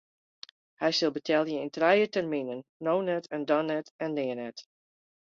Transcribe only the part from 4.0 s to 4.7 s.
en nea net.